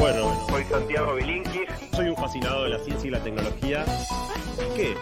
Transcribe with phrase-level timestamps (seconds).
[0.00, 1.68] Bueno, Soy Santiago Bilinkis.
[1.94, 3.84] soy un fascinado de la ciencia y la tecnología.
[4.74, 4.94] Que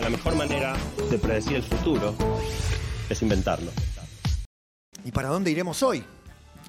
[0.00, 0.76] la mejor manera
[1.10, 2.14] de predecir el futuro
[3.10, 3.72] es inventarlo.
[5.04, 6.04] ¿Y para dónde iremos hoy?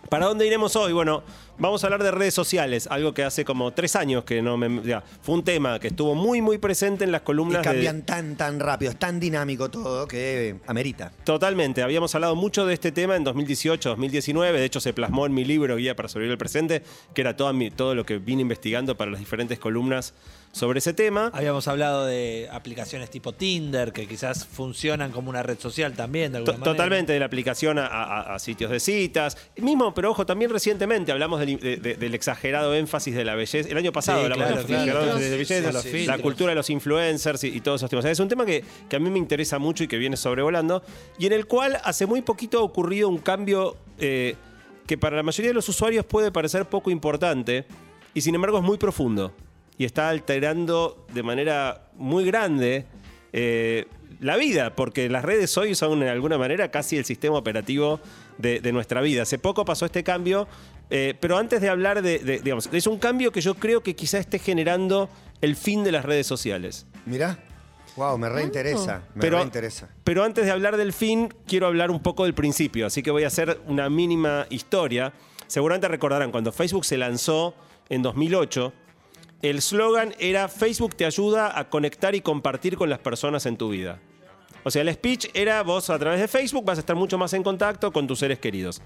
[0.10, 0.94] ¿Para dónde iremos hoy?
[0.94, 1.22] Bueno,
[1.58, 4.82] vamos a hablar de redes sociales, algo que hace como tres años que no me...
[4.84, 8.04] ya, fue un tema que estuvo muy, muy presente en las Y columnas de- cambian
[8.04, 11.12] tan, tan rápido, es tan dinámico todo que amerita.
[11.26, 15.34] Totalmente, habíamos hablado mucho de este tema en 2018, 2019, de hecho se plasmó en
[15.34, 18.44] mi libro Guía para sobrevivir el presente, que era todo, mi- todo lo que vine
[18.44, 20.14] investigando para las diferentes columnas
[20.58, 21.30] sobre ese tema.
[21.34, 26.40] Habíamos hablado de aplicaciones tipo Tinder, que quizás funcionan como una red social también, de
[26.40, 26.72] alguna manera.
[26.74, 29.38] Totalmente, de la aplicación a, a- a sitios de citas.
[29.58, 33.70] Mismo, pero ojo, también recientemente hablamos del, de- de- del exagerado énfasis de la belleza.
[33.70, 34.82] El año pasado Sí, hablamos claro, del claro.
[34.84, 35.22] exagerado Filtros.
[35.22, 38.06] énfasis de belleza, Sí, los la cultura de los influencers y, y todos esos temas.
[38.06, 40.82] Es un tema que, que a mí me interesa mucho y que viene sobrevolando,
[41.20, 44.36] y en el cual hace muy poquito ha ocurrido un cambio eh,
[44.88, 47.66] que para la mayoría de los usuarios puede parecer poco importante,
[48.14, 49.34] y sin embargo es muy profundo.
[49.78, 52.86] Y está alterando de manera muy grande
[53.34, 53.86] eh,
[54.20, 58.00] la vida, porque las redes hoy son de alguna manera casi el sistema operativo
[58.38, 59.22] de, de nuestra vida.
[59.24, 60.48] Hace poco pasó este cambio,
[60.90, 63.96] eh, pero antes de hablar de, de- digamos, es un cambio que yo creo que
[63.96, 65.10] quizá esté generando
[65.42, 66.88] el fin de las redes sociales.
[67.06, 67.38] Mirá.
[67.96, 69.02] Wow, me reinteresa.
[69.16, 69.90] Me Pero, reinteresa.
[70.04, 73.24] pero antes de hablar del fin, quiero hablar un poco del principio, así que voy
[73.24, 75.14] a hacer una mínima historia.
[75.48, 77.56] Seguramente recordarán, cuando Facebook se lanzó
[77.90, 78.72] en 2008,
[79.42, 83.70] el slogan era Facebook te ayuda a conectar y compartir con las personas en tu
[83.70, 84.00] vida.
[84.64, 87.34] O sea, el speech era vos a través de Facebook vas a estar mucho más
[87.34, 88.82] en contacto con tus seres queridos.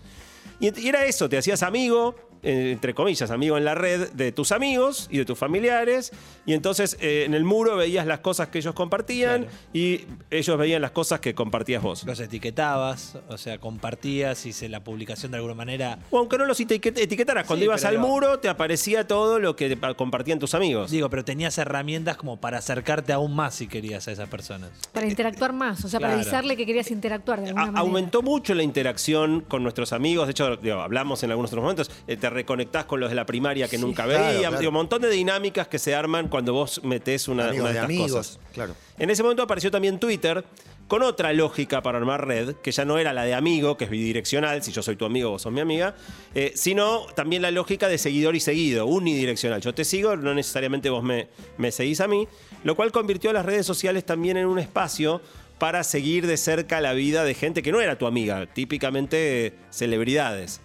[0.60, 4.52] Y, y era eso, te hacías amigo, entre comillas, amigo en la red de tus
[4.52, 6.12] amigos y de tus familiares.
[6.46, 10.82] Y entonces eh, en el muro veías las cosas que ellos compartían y ellos veían
[10.82, 12.04] las cosas que compartías vos.
[12.04, 16.00] Los etiquetabas, o sea, compartías y se la publicación de alguna manera.
[16.10, 19.40] O aunque no los etiquet- etiquetaras, cuando Sí, ibas al digo- muro te aparecía todo
[19.40, 20.92] lo que compartían tus amigos.
[20.92, 24.72] Digo, pero tenías herramientas como para acercarte aún más si querías a esas personas.
[24.92, 27.82] Para interactuar más, o sea, para avisarle que querías interactuar de alguna A- manera.
[27.82, 30.28] aumentó mucho la interacción con nuestros amigos.
[30.28, 31.92] De hecho, digo, hablamos en algunos otros momentos.
[32.08, 34.42] eh, te reconectás con los de la primaria que nunca claro, veías.
[34.42, 34.60] claro.
[34.60, 37.74] Digo, un montón de dinámicas que se arman cuando vos metés una, amigos una de
[37.74, 38.12] de estas amigos.
[38.12, 38.40] cosas.
[38.54, 38.76] Claro.
[38.98, 40.44] En ese momento apareció también Twitter
[40.88, 43.90] con otra lógica para armar red, que ya no era la de amigo, que es
[43.90, 45.96] bidireccional, si yo soy tu amigo, vos sos mi amiga,
[46.36, 49.62] eh, sino también la lógica de seguidor y seguido, unidireccional.
[49.62, 52.28] Yo te sigo, no necesariamente vos me, me seguís a mí,
[52.66, 55.22] lo cual convirtió a las redes sociales también en un espacio
[55.60, 60.60] para seguir de cerca la vida de gente que no era tu amiga, típicamente celebridades.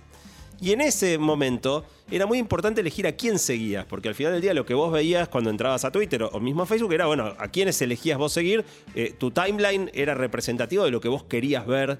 [0.60, 4.40] Y en ese momento era muy importante elegir a quién seguías, porque al final del
[4.40, 7.34] día lo que vos veías cuando entrabas a Twitter o, mismo a Facebook era, bueno,
[7.38, 8.64] a quiénes elegías vos seguir,
[8.94, 11.98] eh, tu timeline era representativo de lo que vos querías ver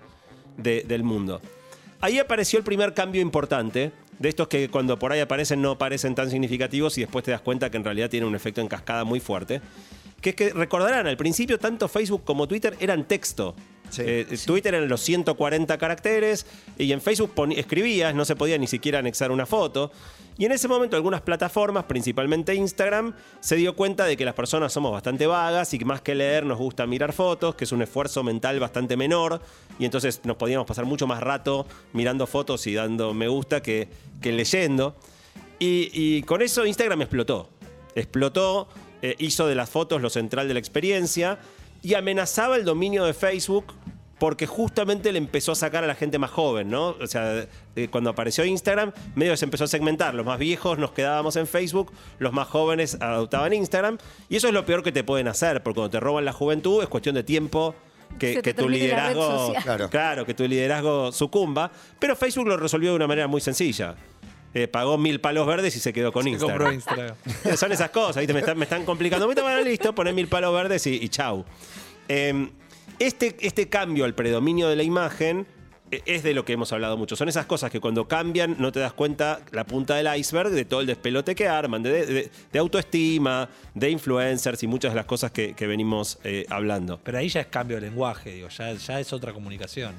[0.57, 1.41] de- del mundo.
[2.01, 6.15] Ahí apareció el primer cambio importante, de estos que cuando por ahí aparecen no parecen
[6.15, 9.05] tan significativos y después te das cuenta que en realidad tienen un efecto en cascada
[9.05, 9.61] muy fuerte,
[10.23, 13.55] que es que recordarán, al principio tanto Facebook como Twitter eran texto.
[13.91, 16.47] Sí, Eh, Twitter eran los 140 caracteres
[16.79, 19.91] y en Facebook escribías, no se podía ni siquiera anexar una foto.
[20.39, 24.71] Y en ese momento algunas plataformas, principalmente Instagram, se dio cuenta de que las personas
[24.71, 27.81] somos bastante vagas y que más que leer nos gusta mirar fotos, que es un
[27.81, 29.41] esfuerzo mental bastante menor.
[29.79, 33.89] Y entonces nos podíamos pasar mucho más rato mirando fotos y dando me gusta que,
[34.21, 34.95] que leyendo.
[35.59, 37.49] Y, y con eso Instagram explotó.
[37.95, 38.69] Explotó,
[39.01, 41.39] eh, hizo de las fotos lo central de la experiencia
[41.83, 43.75] y amenazaba el dominio de Facebook
[44.19, 46.97] porque justamente le empezó a sacar a la gente más joven, ¿no?
[47.01, 50.15] O sea, eh, cuando apareció Instagram, medio se empezó a segmentar.
[50.15, 53.99] Los más viejos nos quedábamos en Facebook, los más jóvenes adoptaban Instagram.
[54.29, 56.83] Y eso es lo peor que te pueden hacer, porque cuando te roban la juventud
[56.83, 57.75] es cuestión de tiempo
[58.19, 59.53] que, tu liderazgo.
[59.63, 59.91] Claro.
[59.91, 61.71] Claro, que tu liderazgo sucumba.
[61.99, 63.97] Pero Facebook lo resolvió de una manera muy sencilla.
[64.59, 67.15] Eh, pagó mil palos verdes y se quedó con Se compró Instagram.
[67.57, 68.33] Son esas cosas, ¿viste?
[68.33, 69.27] Me están, me están complicando.
[69.27, 71.45] Bueno, listo, poné mil palos verdes y, y chau.
[72.09, 72.49] Eh,
[72.99, 75.47] este, este cambio al predominio de la imagen
[75.91, 77.17] eh, es de lo que hemos hablado mucho.
[77.17, 80.65] Son esas cosas que cuando cambian no te das cuenta la punta del iceberg de
[80.65, 85.05] todo el despelote que arman, de, de- de autoestima, de influencers y muchas de las
[85.05, 86.99] cosas que, que venimos eh, hablando.
[87.05, 89.93] Pero ahí ya es cambio de lenguaje, digo, ya, ya es otra comunicación.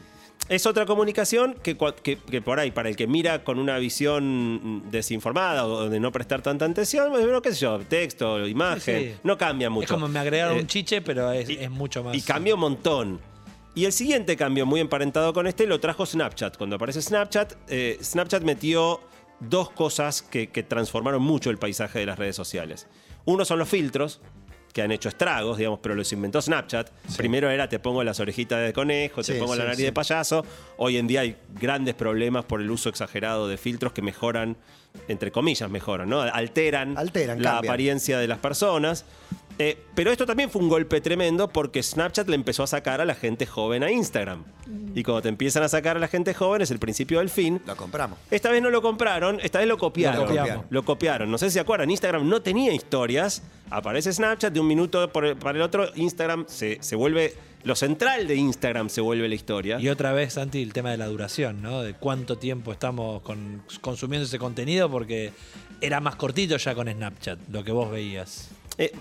[0.50, 3.78] Es otra comunicación que, cua- que- que por ahí, para el que mira con una
[3.80, 9.10] visión desinformada o de no prestar tanta atención, bueno, qué sé yo, texto, imagen, Sí,
[9.12, 9.16] sí.
[9.24, 9.86] no cambia mucho.
[9.86, 12.16] Es como me agregaron Eh, un chiche, pero es, y- es mucho más.
[12.16, 13.20] Y cambia un montón.
[13.76, 16.58] Y el siguiente cambio, muy emparentado con este, lo trajo Snapchat.
[16.58, 19.02] Cuando aparece Snapchat, eh, Snapchat metió
[19.40, 22.88] dos cosas que, que transformaron mucho el paisaje de las redes sociales.
[23.26, 24.20] Uno son los filtros,
[24.74, 26.90] que han hecho estragos, digamos, pero los inventó Snapchat.
[27.18, 29.92] Primero era te pongo las orejitas de conejo, te Sí, pongo la sí, nariz de
[29.94, 30.46] payaso.
[30.78, 34.56] Hoy en día hay grandes problemas por el uso exagerado de filtros que mejoran,
[35.08, 36.22] entre comillas, mejoran, ¿no?
[36.22, 37.66] Alteran, Alteran, la cambian.
[37.72, 39.06] apariencia de las personas.
[39.59, 43.06] Eh, pero esto también fue un golpe tremendo porque Snapchat le empezó a sacar a
[43.06, 44.44] la gente joven a Instagram.
[44.94, 47.62] Y cuando te empiezan a sacar a la gente joven es el principio del fin.
[47.65, 48.19] Lo compramos.
[48.30, 50.21] Esta vez no lo compraron, esta vez lo copiaron.
[50.21, 50.65] Lo copiamos.
[50.69, 51.31] Lo copiaron.
[51.31, 53.42] No sé si se acuerdan, Instagram no tenía historias.
[53.71, 55.88] Aparece Snapchat de un minuto por el- para el otro.
[55.95, 57.33] Instagram se, se vuelve.
[57.63, 59.80] Lo central de Instagram se vuelve la historia.
[59.80, 61.81] Y otra vez, Santi, el tema de la duración, ¿no?
[61.81, 65.31] De cuánto tiempo estamos con- consumiendo ese contenido, porque
[65.81, 68.50] era más cortito ya con Snapchat, lo que vos veías.
[68.77, 68.92] Eh,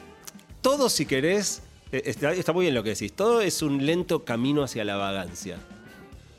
[0.67, 3.13] todo, si querés, eh, está, está muy bien lo que decís.
[3.13, 5.59] Todo es un lento camino hacia la vagancia.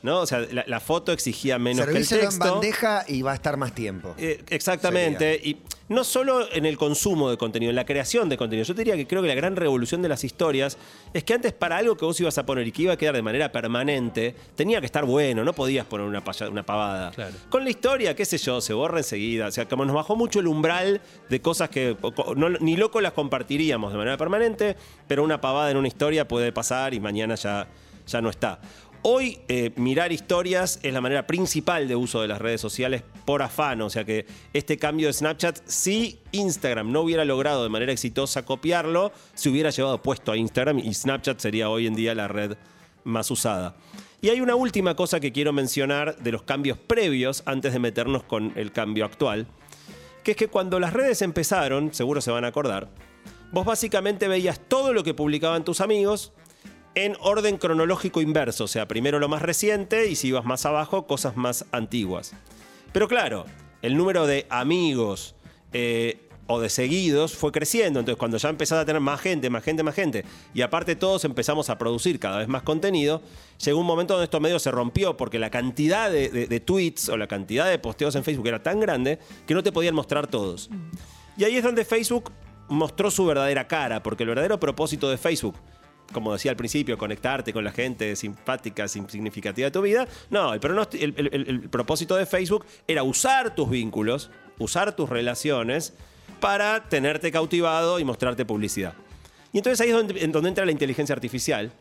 [0.07, 0.19] ¿No?
[0.21, 2.53] O sea, la, la foto exigía menos que el Servíselo en texto.
[2.53, 4.15] bandeja y va a estar más tiempo.
[4.17, 5.39] Eh, exactamente.
[5.43, 5.57] Y
[5.89, 8.65] no solo en el consumo de contenido, en la creación de contenido.
[8.65, 10.77] Yo te diría que creo que la gran revolución de las historias
[11.13, 13.15] es que antes para algo que vos ibas a poner y que iba a quedar
[13.15, 17.11] de manera permanente, tenía que estar bueno, no podías poner una, paya- una pavada.
[17.11, 17.35] Claro.
[17.49, 19.47] Con la historia, qué sé yo, se borra enseguida.
[19.47, 21.97] O sea, como nos bajó mucho el umbral de cosas que
[22.35, 24.75] no- ni loco las compartiríamos de manera permanente,
[25.07, 27.67] pero una pavada en una historia puede pasar y mañana ya,
[28.07, 28.59] ya no está.
[29.09, 33.41] Hoy eh, mirar historias es la manera principal de uso de las redes sociales por
[33.41, 37.93] afán, o sea que este cambio de Snapchat, si Instagram no hubiera logrado de manera
[37.93, 42.27] exitosa copiarlo, se hubiera llevado puesto a Instagram y Snapchat sería hoy en día la
[42.27, 42.57] red
[43.05, 43.77] más usada.
[44.19, 48.23] Y hay una última cosa que quiero mencionar de los cambios previos antes de meternos
[48.23, 49.47] con el cambio actual,
[50.25, 52.89] que es que cuando las redes empezaron, seguro se van a acordar,
[53.53, 56.33] vos básicamente veías todo lo que publicaban tus amigos
[57.05, 61.05] en orden cronológico inverso, o sea, primero lo más reciente y si ibas más abajo,
[61.05, 62.33] cosas más antiguas.
[62.91, 63.45] Pero claro,
[63.83, 65.35] el número de amigos
[65.73, 69.63] eh, o de seguidos fue creciendo, entonces cuando ya empezás a tener más gente, más
[69.63, 73.21] gente, más gente, y aparte todos empezamos a producir cada vez más contenido,
[73.63, 77.09] llegó un momento donde esto medio se rompió porque la cantidad de, de- de tweets
[77.09, 80.25] o la cantidad de posteos en Facebook era tan grande que no te podían mostrar
[80.27, 80.69] todos.
[81.37, 82.31] Y ahí es donde Facebook
[82.69, 85.55] mostró su verdadera cara, porque el verdadero propósito de Facebook,
[86.13, 90.53] como decía al principio, conectarte con la gente simpática, sim- significativa de tu vida, no,
[90.53, 90.61] el,
[91.17, 95.93] el- propósito de Facebook era usar tus vínculos, usar tus relaciones
[96.39, 98.93] para tenerte cautivado y mostrarte publicidad.
[99.53, 101.71] Y entonces ahí es donde, en donde entra la inteligencia artificial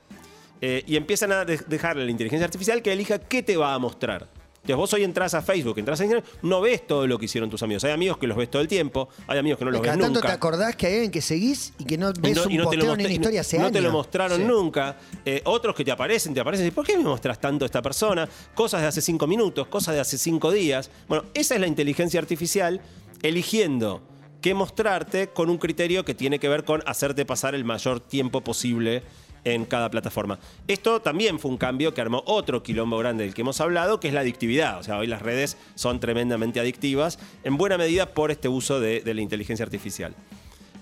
[0.60, 3.74] eh, y empiezan a de- dejarle a la inteligencia artificial que elija qué te va
[3.74, 4.28] a mostrar.
[4.66, 7.48] Entonces vos hoy entras a Facebook, entras a Instagram, no ves todo lo que hicieron
[7.48, 7.84] tus amigos.
[7.84, 10.20] Hay amigos que los ves todo el tiempo, hay amigos que no los ves nunca.
[10.22, 12.80] te acordás que hay alguien que seguís y que no ves no- un no posteo
[12.82, 13.72] ni mostra- una historia hace no años.
[13.74, 14.44] te lo mostraron Sí.
[14.44, 14.96] nunca.
[15.24, 18.28] Eh, otros que te aparecen, te aparecen y ¿por qué me mostras tanto esta persona?
[18.54, 20.90] Cosas de hace cinco minutos, cosas de hace cinco días.
[21.08, 22.80] Bueno, esa es la inteligencia artificial
[23.22, 24.02] eligiendo
[24.40, 28.42] qué mostrarte con un criterio que tiene que ver con hacerte pasar el mayor tiempo
[28.42, 29.02] posible
[29.46, 30.40] en cada plataforma.
[30.66, 34.08] Esto también fue un cambio que armó otro quilombo grande del que hemos hablado, que
[34.08, 34.80] es la adictividad.
[34.80, 39.02] O sea, hoy las redes son tremendamente adictivas, en buena medida por este uso de,
[39.04, 40.14] la inteligencia artificial.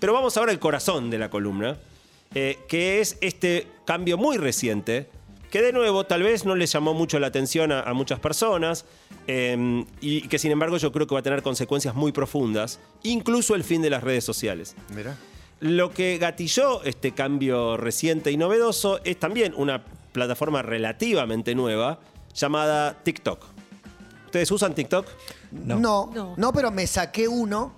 [0.01, 1.77] Pero vamos ahora al corazón de la columna,
[2.35, 5.09] eh, que es este cambio muy reciente,
[5.51, 8.87] que de nuevo tal vez no le llamó mucho la atención a, muchas personas,
[9.27, 13.55] eh, y que sin embargo yo creo que va a tener consecuencias muy profundas, incluso
[13.55, 14.75] el fin de las redes sociales.
[14.95, 15.17] Mirá.
[15.61, 22.01] Lo que gatilló este cambio reciente y novedoso es también una plataforma relativamente nueva
[22.35, 23.45] llamada TikTok.
[24.27, 25.07] ¿Ustedes usan TikTok?
[25.53, 25.79] No.
[25.79, 26.11] No.
[26.13, 26.53] No, No.
[26.53, 27.75] pero me saqué uno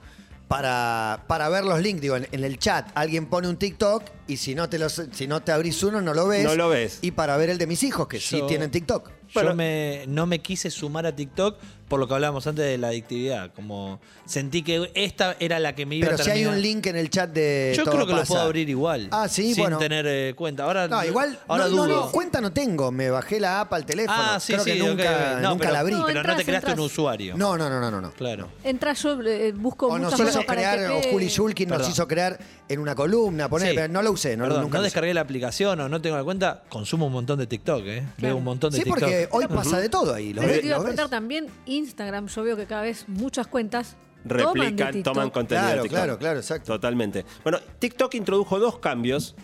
[0.48, 2.00] para, para ver los links.
[2.00, 5.26] Digo, en, en el chat alguien pone un TikTok y si no, te los, si
[5.26, 6.44] no te abrís uno, no lo ves.
[6.44, 6.98] No lo ves.
[7.02, 9.10] Y para ver el de mis hijos, que sí Yo- tienen TikTok.
[9.34, 9.50] Bueno.
[9.50, 12.88] Yo me, no me quise sumar a TikTok por lo que hablábamos antes de la
[12.88, 13.52] adictividad.
[13.54, 16.54] Como sentí que esta era la que me iba Pero a si hay terminar.
[16.56, 17.72] un link en el chat de.
[17.76, 19.08] Yo Todo creo que lo puedo abrir igual.
[19.12, 19.78] Ah, sí, sin bueno.
[19.78, 20.64] tener eh, cuenta.
[20.64, 21.38] Ahora, No, igual.
[21.48, 22.00] ahora no, no, dudo.
[22.06, 22.90] no, cuenta no tengo.
[22.90, 24.18] Me bajé la app al teléfono.
[24.20, 25.02] Ah, sí, Creo sí, que ok, nunca,
[25.36, 25.40] ok.
[25.42, 25.94] No, nunca pero- la abrí.
[25.94, 26.86] No, pero no te entras, creaste un entras.
[26.86, 27.36] usuario.
[27.36, 28.00] No, no, no, no, no.
[28.00, 28.10] no.
[28.12, 28.48] Claro.
[28.64, 31.78] Entra yo, eh, busco O nos hizo cosas para crear, que o Juli Shulkin nos
[31.78, 31.92] Perdón.
[31.92, 32.38] hizo crear
[32.68, 33.74] en una columna, poner, Sí.
[33.76, 34.86] pero no lo usé, no, Perdón, nunca no usé.
[34.86, 38.02] descargué la aplicación o no tengo la cuenta, consumo un montón de TikTok, ¿eh?
[38.18, 39.00] Veo un montón de Sí, TikTok.
[39.00, 40.32] porque hoy pasa de todo ahí.
[40.32, 40.60] ¿lo Pero ves?
[40.62, 40.94] te iba a ¿Lo ves?
[40.94, 45.66] preguntar también, Instagram, yo veo que cada vez muchas cuentas toman de replican, toman contenido
[45.66, 45.98] Claro, de TikTok.
[46.04, 46.72] claro, claro, exacto.
[46.72, 47.24] Totalmente.
[47.44, 49.34] Bueno, TikTok introdujo dos cambios.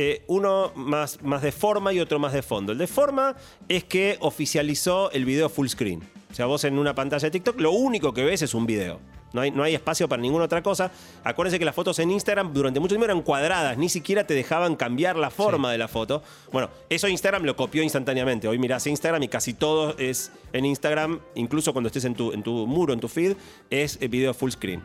[0.00, 2.70] eh, uno más, más de forma y otro más de fondo.
[2.70, 3.34] El de forma
[3.68, 6.02] es que oficializó el video full screen.
[6.30, 9.00] O sea, vos en una pantalla de TikTok lo único que ves es un video.
[9.32, 10.90] No hay, no hay espacio para ninguna otra cosa.
[11.24, 14.76] Acuérdense que las fotos en Instagram durante mucho tiempo eran cuadradas, ni siquiera te dejaban
[14.76, 16.22] cambiar la forma de la foto.
[16.52, 18.48] Bueno, eso Instagram lo copió instantáneamente.
[18.48, 22.42] Hoy mirás Instagram y casi todo es en Instagram, incluso cuando estés en tu, en
[22.42, 23.36] tu muro, en tu feed,
[23.70, 24.82] es video full screen.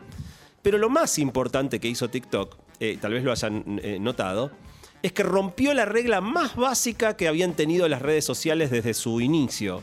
[0.62, 4.50] Pero lo más importante que hizo TikTok eh, tal vez lo hayan eh, notado,
[5.02, 9.20] es que rompió la regla más básica que habían tenido las redes sociales desde su
[9.20, 9.82] inicio.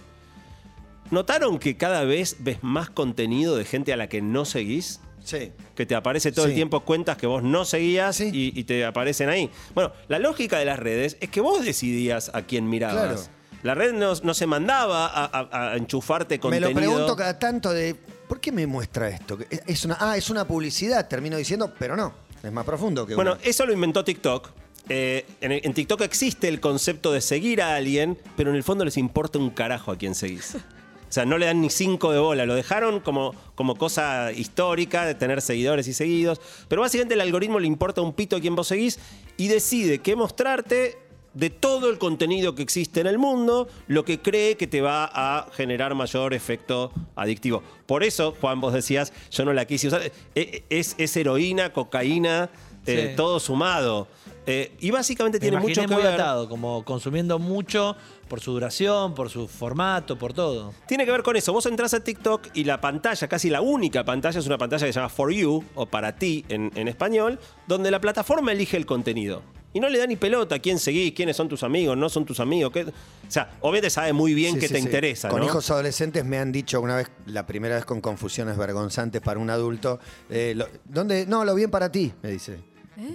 [1.09, 4.99] ¿Notaron que cada vez ves más contenido de gente a la que no seguís?
[5.23, 5.51] Sí.
[5.75, 8.31] que te aparece todo el tiempo cuentas que vos no seguías Sí.
[8.33, 9.51] y, y te aparecen ahí.
[9.75, 13.03] Bueno, la lógica de las redes es que vos decidías a quién mirabas.
[13.05, 13.21] Claro.
[13.61, 16.69] La red no, no se mandaba a, a- a enchufarte Me contenido.
[16.71, 17.93] lo pregunto cada tanto de,
[18.27, 19.37] ¿por qué me muestra esto?
[19.51, 23.13] Es- Es una, ah, es una publicidad, termino diciendo, pero no, es más profundo que
[23.13, 24.49] Bueno, una- eso lo inventó TikTok.
[24.89, 28.83] Eh, en, en TikTok existe el concepto de seguir a alguien, pero en el fondo
[28.85, 30.57] les importa un carajo a quién seguís.
[31.11, 35.05] O sea, no le dan ni cinco de bola, lo dejaron como, como cosa histórica
[35.05, 36.39] de tener seguidores y seguidos.
[36.69, 38.97] Pero básicamente el algoritmo le importa un pito a quién vos seguís
[39.35, 40.97] y decide qué mostrarte
[41.33, 45.03] de todo el contenido que existe en el mundo, lo que cree que te va
[45.13, 47.61] a generar mayor efecto adictivo.
[47.85, 50.09] Por eso, Juan, vos decías, yo no la quise usar.
[50.35, 52.49] Eh, Es, es heroína, cocaína,
[52.85, 53.15] eh, Sí.
[53.17, 54.07] todo sumado.
[54.47, 56.13] Eh, y básicamente Me tiene mucho que muy ver.
[56.15, 57.95] atado, como consumiendo mucho
[58.27, 60.73] por su duración, por su formato, por todo.
[60.87, 61.53] Tiene que ver con eso.
[61.53, 64.93] Vos entras a TikTok y la pantalla, casi la única pantalla, es una pantalla que
[64.93, 68.85] se llama For You, o para ti en, en español, donde la plataforma elige el
[68.87, 69.43] contenido.
[69.73, 72.25] Y no le da ni pelota a quién seguís, quiénes son tus amigos, no son
[72.25, 72.73] tus amigos.
[72.73, 72.91] qué- O
[73.29, 74.85] sea, obviamente sabe muy bien Sí, qué sí, te sí.
[74.85, 75.45] interesa, Con ¿no?
[75.45, 79.49] hijos adolescentes me han dicho una vez, la primera vez con confusiones vergonzantes para un
[79.49, 81.25] adulto, eh, lo- ¿dónde?
[81.27, 82.59] No, lo bien para ti, me dice.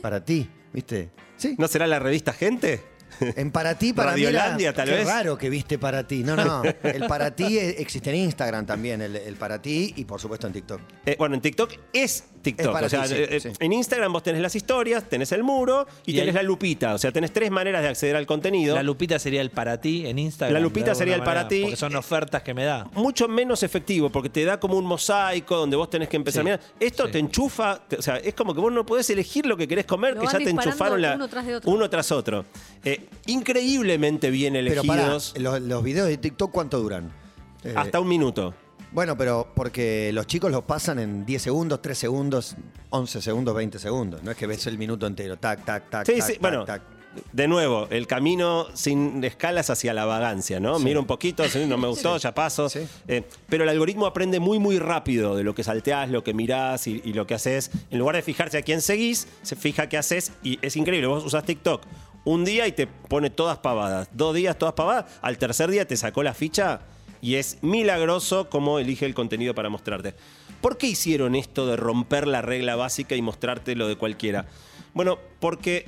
[0.00, 1.08] Para ti, ¿viste?
[1.36, 1.56] Sí.
[1.58, 2.82] ¿No será la revista Gente?
[3.20, 5.06] En para ti, para mí era- Radiolandia, tal qué vez.
[5.06, 6.22] raro que viste para ti.
[6.22, 6.62] No, no.
[6.82, 10.46] El para ti eh, existe en Instagram también, el, el para ti y por supuesto
[10.48, 10.80] en TikTok.
[11.06, 12.66] Eh, bueno, en TikTok es TikTok.
[12.66, 13.48] Es para o sea, ti, sí, eh, eh, sí.
[13.58, 16.94] en Instagram vos tenés las historias, tenés el muro y, Y tenés ahí- la lupita.
[16.94, 18.74] O sea, tenés tres maneras de acceder al contenido.
[18.74, 20.54] La lupita sería el para ti en Instagram.
[20.54, 21.62] La lupita sería el para ti.
[21.62, 22.88] Porque son ofertas que me da.
[22.94, 26.42] mucho menos efectivo porque te da como un mosaico donde vos tenés que empezar.
[26.42, 27.12] Sí, Mirá, esto sí.
[27.12, 29.84] te enchufa, te- o sea, es como que vos no podés elegir lo que querés
[29.86, 31.70] comer, Lo que ya te enchufaron la, uno tras de otro.
[31.70, 32.44] uno tras otro.
[32.84, 37.10] Eh, increíblemente bien Pero para, elegidos, los, los videos de TikTok, ¿cuánto duran?
[37.64, 38.54] Eh, hasta un minuto.
[38.96, 42.56] Bueno, pero porque los chicos los pasan en 10 segundos, 3 segundos,
[42.88, 44.22] 11 segundos, 20 segundos.
[44.22, 45.36] No es que ves el minuto entero.
[45.36, 46.06] Tac, tac, tac.
[46.06, 46.80] Sí, tac, sí, tac, bueno, tac.
[47.30, 50.78] de nuevo, el camino sin escalas hacia la vagancia, ¿no?
[50.78, 52.70] Miro un poquito, sí, no me gustó, ya paso.
[52.70, 52.88] Sí.
[53.06, 56.86] Eh, pero el algoritmo aprende muy, muy rápido de lo que salteás, lo que mirás
[56.86, 57.70] y, y lo que haces.
[57.90, 61.06] En lugar de fijarse a quién seguís, se fija qué haces y es increíble.
[61.06, 61.82] Vos usás TikTok
[62.24, 64.08] un día y te pone todas pavadas.
[64.14, 65.04] Dos días todas pavadas.
[65.20, 66.80] Al tercer día te sacó la ficha
[67.20, 70.14] y es milagroso cómo elige el contenido para mostrarte.
[70.60, 74.46] ¿Por qué hicieron esto de romper la regla básica y mostrarte lo de cualquiera?
[74.94, 75.86] Bueno, porque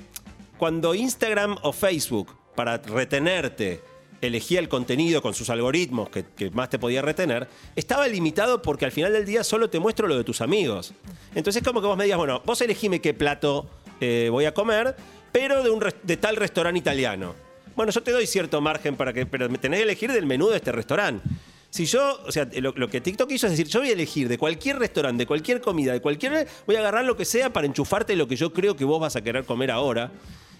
[0.58, 3.80] cuando Instagram o Facebook, para retenerte,
[4.20, 8.92] elegía el contenido con sus algoritmos que, más te podía retener, estaba limitado porque al
[8.92, 10.92] final del día solo te muestro lo de tus amigos.
[11.34, 13.68] Entonces es como que vos me digas, bueno, vos elegime qué plato
[14.00, 14.96] eh, voy a comer,
[15.32, 17.47] pero de, un de tal restaurante italiano.
[17.78, 20.48] Bueno, yo te doy cierto margen para que, pero me tenés que elegir del menú
[20.48, 21.22] de este restaurante.
[21.70, 24.36] Si yo, o sea, lo, que TikTok hizo es decir, yo voy a elegir de
[24.36, 26.48] cualquier restaurante, de cualquier comida, de cualquier.
[26.66, 29.14] Voy a agarrar lo que sea para enchufarte lo que yo creo que vos vas
[29.14, 30.10] a querer comer ahora.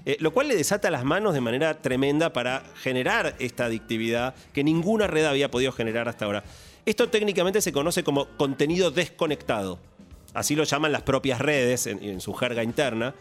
[0.06, 4.62] Eh, lo cual le desata las manos de manera tremenda para generar esta adictividad que
[4.62, 6.44] ninguna red había podido generar hasta ahora.
[6.86, 9.80] Esto técnicamente se conoce como contenido desconectado.
[10.34, 13.16] Así lo llaman las propias redes en su jerga interna.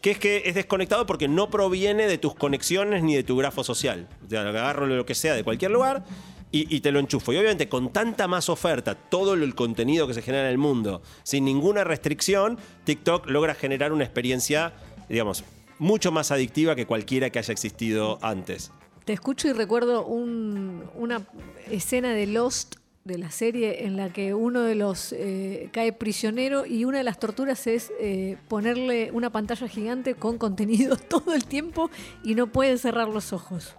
[0.00, 3.62] Que es que es desconectado porque no proviene de tus conexiones ni de tu grafo
[3.64, 4.08] social.
[4.26, 6.04] O sea, agarro lo que sea de cualquier lugar
[6.52, 7.32] y, te lo enchufo.
[7.32, 11.02] Y obviamente con tanta más oferta, todo el contenido que se genera en el mundo,
[11.22, 14.72] sin ninguna restricción, TikTok logra generar una experiencia,
[15.08, 15.44] digamos,
[15.78, 18.72] mucho más adictiva que cualquiera que haya existido antes.
[19.04, 21.22] Te escucho y recuerdo un- una
[21.70, 26.66] escena de Lost de la serie en la que uno de los eh, cae prisionero
[26.66, 31.44] y una de las torturas es eh, ponerle una pantalla gigante con contenido todo el
[31.46, 31.90] tiempo
[32.22, 33.74] y no puede cerrar los ojos.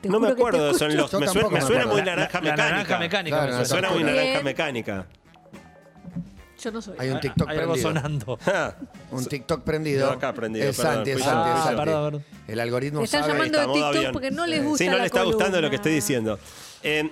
[0.00, 0.88] Te no me acuerdo escucho.
[0.88, 1.12] los.
[1.14, 2.70] Me, suena, me me suena muy naranja La- la mecánica.
[2.70, 4.16] naranja mecánica Claro, me la Me suena muy Bien.
[4.16, 5.06] naranja mecánica.
[6.62, 6.94] Yo no soy.
[6.98, 7.88] Hay un TikTok Hay algo prendido.
[8.02, 8.38] sonando.
[9.10, 10.06] Un TikTok prendido.
[10.08, 11.76] Yo acá prendido, Es Santi, es Santi, Ah, Santi.
[11.80, 12.24] perdón, perdón.
[12.46, 13.32] El algoritmo Te están sabe.
[13.32, 15.76] llamando de TikTok porque no les gusta Sí, no la le está gustando lo que
[15.76, 16.38] estoy diciendo.
[16.84, 17.10] Eh,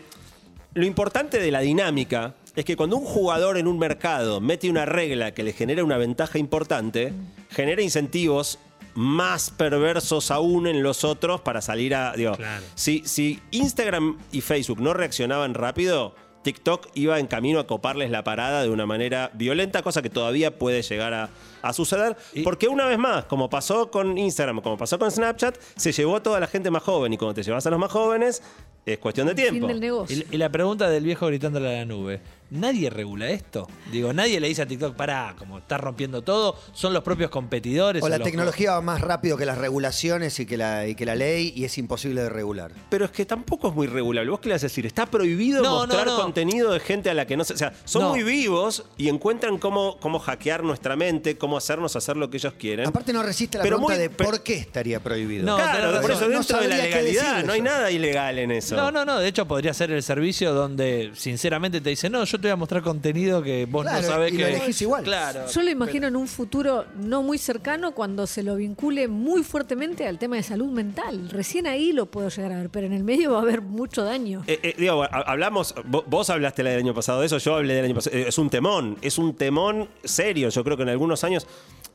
[0.75, 4.85] lo importante de la dinámica es que cuando un jugador en un mercado mete una
[4.85, 7.13] regla que le genera una ventaja importante,
[7.51, 8.59] genera incentivos
[8.95, 12.13] más perversos aún en los otros para salir a.
[12.15, 12.65] Digo, Claro.
[12.75, 18.25] si, si Instagram y Facebook no reaccionaban rápido, TikTok iba en camino a coparles la
[18.25, 21.29] parada de una manera violenta, cosa que todavía puede llegar a,
[21.63, 22.17] a suceder.
[22.33, 26.17] Y- porque una vez más, como pasó con Instagram, como pasó con Snapchat, se llevó
[26.17, 27.13] a toda la gente más joven.
[27.13, 28.43] Y cuando te llevas a los más jóvenes,
[28.87, 29.67] es cuestión de Fin tiempo.
[29.69, 30.17] del negocio.
[30.31, 32.21] Y, y la pregunta del viejo gritándole a la nube.
[32.51, 33.69] ¿Nadie regula esto?
[33.93, 38.03] Digo, nadie le dice a TikTok, pará, como está rompiendo todo, son los propios competidores.
[38.03, 41.07] O la los- tecnología va más rápido que las regulaciones y que la, y que
[41.07, 42.73] la ley y es imposible de regular.
[42.89, 44.31] Pero es que tampoco es muy regulable.
[44.31, 44.85] ¿Vos qué le vas a decir?
[44.85, 46.23] Está prohibido No, mostrar no, no.
[46.23, 47.55] contenido de gente a la que no se.
[47.55, 48.09] O sea, son No.
[48.11, 52.55] muy vivos y encuentran cómo, cómo hackear nuestra mente, cómo hacernos hacer lo que ellos
[52.59, 52.87] quieren.
[52.89, 55.45] Aparte no resiste la Pero pregunta muy- de pero- por qué estaría prohibido.
[55.47, 58.75] No, claro, por eso No dentro de la legalidad no hay nada ilegal en eso.
[58.75, 59.19] No, no, no.
[59.21, 62.57] De hecho, podría ser el servicio donde, sinceramente, te dicen, no, yo te voy a
[62.57, 64.43] mostrar contenido que vos Claro, no sabés y que.
[64.43, 65.05] lo elegís igual.
[65.05, 65.47] Claro.
[65.47, 70.07] Yo lo imagino en un futuro no muy cercano cuando se lo vincule muy fuertemente
[70.07, 71.29] al tema de salud mental.
[71.31, 74.05] Recién ahí lo puedo llegar a ver, pero en el medio va a haber mucho
[74.05, 74.43] daño.
[74.47, 77.75] Eh, eh, digo, ha- hablamos, vo- vos hablaste el año pasado de eso, yo hablé
[77.75, 78.17] del año pasado.
[78.17, 80.49] Eh, Es un temón, es un temón serio.
[80.49, 81.47] Yo creo que en algunos años,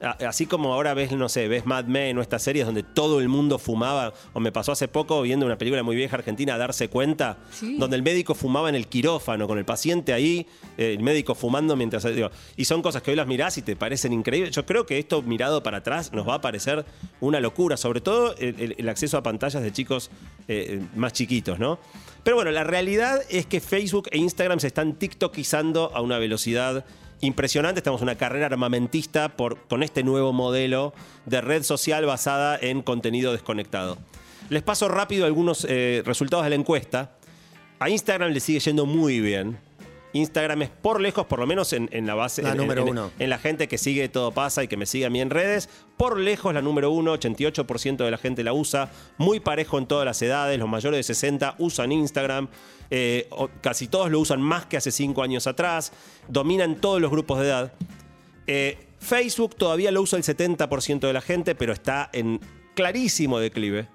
[0.01, 3.29] así como ahora ves, no sé, ves Mad Men o estas series donde todo el
[3.29, 7.37] mundo fumaba, o me pasó hace poco viendo una película muy vieja argentina, Darse Cuenta,
[7.51, 7.77] Sí.
[7.77, 10.45] donde el médico fumaba en el quirófano, con el paciente ahí,
[10.77, 12.03] eh, el médico fumando mientras.
[12.03, 14.53] digo, y son cosas que hoy las mirás y te parecen increíbles.
[14.55, 16.85] Yo creo que esto mirado para atrás nos va a parecer
[17.19, 20.11] una locura, sobre todo el acceso a pantallas de chicos
[20.47, 21.79] eh, más chiquitos, ¿no?
[22.23, 26.85] Pero bueno, la realidad es que Facebook e Instagram se están tiktokizando a una velocidad
[27.21, 27.79] impresionante.
[27.79, 30.93] Estamos en una carrera armamentista por, con este nuevo modelo
[31.25, 33.97] de red social basada en contenido desconectado.
[34.49, 37.11] Les paso rápido algunos eh, resultados de la encuesta.
[37.79, 39.57] A Instagram le sigue yendo muy bien.
[40.13, 42.87] Instagram es por lejos, por lo menos en, en la base, La en, número en-
[42.89, 43.11] uno.
[43.19, 45.67] en la gente que sigue Todo Pasa y que me sigue a mí en redes,
[45.97, 50.05] por lejos la número uno, 88% de la gente la usa, muy parejo en todas
[50.05, 52.47] las edades, los mayores de 60 usan Instagram,
[52.89, 53.29] eh,
[53.61, 55.91] casi todos lo usan más que hace 5 años atrás,
[56.27, 57.73] dominan todos los grupos de edad.
[58.47, 62.39] Eh, Facebook todavía lo usa el 70% de la gente, pero está en
[62.75, 63.87] clarísimo declive.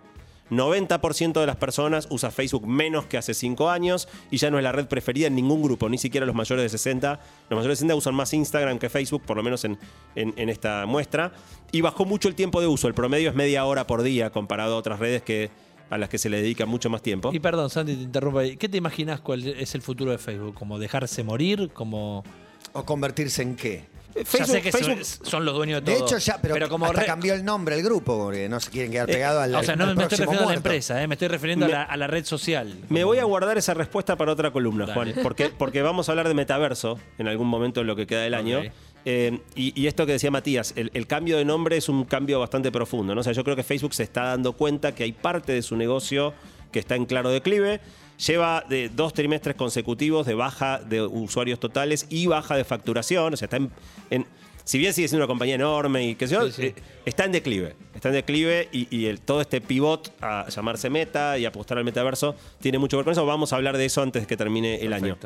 [0.50, 4.64] 90% de las personas usa Facebook menos que hace 5 años y ya no es
[4.64, 7.20] la red preferida en ningún grupo, ni siquiera los mayores de 60.
[7.48, 9.78] Los mayores de 60 usan más Instagram que Facebook, por lo menos en,
[10.16, 11.32] en- en esta muestra.
[11.70, 14.74] Y bajó mucho el tiempo de uso, el promedio es media hora por día comparado
[14.74, 15.50] a otras redes que,
[15.90, 17.30] a las que se le dedica mucho más tiempo.
[17.32, 18.56] Y perdón, Santi, te interrumpo ahí.
[18.56, 20.54] ¿Qué te imaginas cuál es el futuro de Facebook?
[20.54, 21.70] ¿Como dejarse morir?
[21.74, 22.24] ¿Como.?
[22.72, 23.84] ¿O convertirse en qué?
[24.14, 26.06] Eh, ya sé que Facebook- son, son los dueños de De todo.
[26.08, 28.90] hecho, ya, pero, como hasta re- cambió el nombre el grupo, porque no se quieren
[28.90, 31.06] Eh, quedar pegados al, O sea, no al me estoy refiriendo a la empresa, eh,
[31.06, 32.74] me estoy refiriendo Me- a, la, a la red social.
[32.88, 35.12] Me voy a guardar esa respuesta para otra columna, Dale.
[35.12, 38.22] Juan, porque, porque vamos a hablar de metaverso en algún momento en lo que queda
[38.22, 38.62] del año.
[39.04, 42.38] Eh, y, y esto que decía Matías, el, el cambio de nombre es un cambio
[42.40, 43.14] bastante profundo.
[43.14, 43.20] ¿no?
[43.20, 45.76] O sea, yo creo que Facebook se está dando cuenta que hay parte de su
[45.76, 46.34] negocio
[46.72, 47.80] que está en claro declive.
[48.26, 53.32] Lleva de dos trimestres consecutivos de baja de usuarios totales y baja de facturación.
[53.32, 53.70] O sea, está en.
[54.10, 54.26] en-
[54.62, 56.62] si bien sigue siendo una compañía enorme y qué sé yo, Sí, sí.
[56.66, 56.74] eh,
[57.06, 57.74] está en declive.
[57.94, 61.84] Está en declive y, y el- todo este pivot a llamarse meta y apostar al
[61.84, 63.24] metaverso tiene mucho que ver con eso.
[63.26, 65.16] Vamos a hablar de eso antes de que termine el año.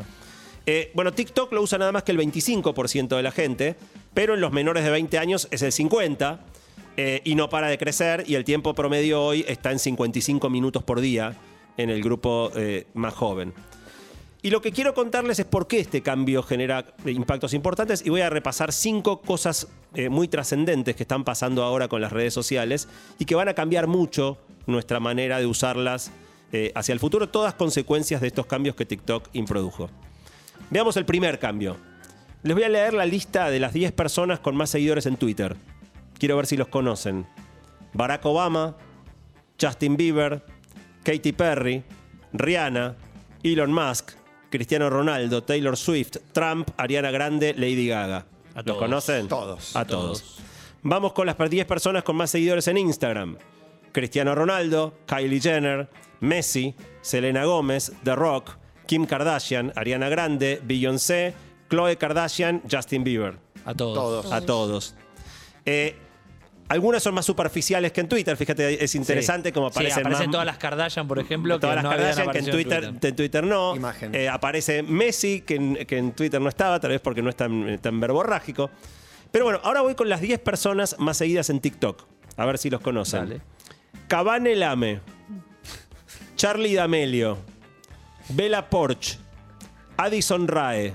[0.67, 3.77] Eh, bueno, TikTok lo usa nada más que el 25% de la gente,
[4.15, 6.39] pero en los menores de 20 años es el 50%
[6.97, 10.83] eh, y no para de crecer y el tiempo promedio hoy está en 55 minutos
[10.85, 11.37] por día
[11.77, 13.53] en el grupo eh, más joven.
[14.43, 18.21] Y lo que quiero contarles es por qué este cambio genera impactos importantes y voy
[18.21, 19.69] a repasar cinco cosas
[20.11, 22.87] muy trascendentes que están pasando ahora con las redes sociales
[23.19, 26.13] y que van a cambiar mucho nuestra manera de usarlas
[26.75, 29.89] hacia el futuro, todas consecuencias de estos cambios que TikTok introdujo.
[30.71, 31.77] Veamos el primer cambio.
[32.43, 35.57] Les voy a leer la lista de las 10 personas con más seguidores en Twitter.
[36.19, 37.27] Quiero ver si los conocen.
[37.93, 38.77] Barack Obama,
[39.61, 40.45] Justin Bieber,
[41.05, 41.83] Katy Perry,
[42.33, 42.97] Rihanna,
[43.43, 44.13] Elon Musk,
[44.51, 48.27] Cristiano Ronaldo, Taylor Swift, Trump, Ariana Grande, Lady Gaga.
[48.55, 48.79] A ¿Los todos.
[48.79, 49.29] conocen?
[49.29, 49.77] Todos.
[49.77, 50.39] A todos.
[50.83, 53.37] Vamos con las 10 personas con más seguidores en Instagram.
[53.93, 55.89] Cristiano Ronaldo, Kylie Jenner,
[56.21, 61.35] Messi, Selena Gómez, The Rock, Kim Kardashian, Ariana Grande, Beyoncé,
[61.71, 63.39] Chloe Kardashian, Justin Bieber.
[63.65, 63.95] A todos.
[63.95, 64.33] Todos.
[64.33, 64.95] A todos.
[65.65, 65.97] Eh,
[66.69, 68.37] algunas son más superficiales que en Twitter.
[68.37, 69.53] Fíjate, es interesante Sí.
[69.53, 70.33] como Sí, aparecen aparecen más.
[70.33, 73.45] todas las Kardashian, por ejemplo, todas que las no Kardashian que en Twitter, en Twitter
[73.45, 73.77] no.
[73.77, 74.15] Imagen.
[74.15, 77.37] Eh, aparece Messi, que en, que en Twitter no estaba, tal vez porque no es
[77.37, 78.71] tan, tan verborrágico.
[79.31, 82.05] Pero bueno, ahora voy con las 10 personas más seguidas en TikTok.
[82.37, 83.21] A ver si los conocen.
[83.29, 83.41] Dale.
[84.09, 85.01] Cabane Lame,
[86.37, 87.39] Charlie D'Amelio,
[88.29, 89.19] Bella Porch,
[89.97, 90.95] Addison Rae,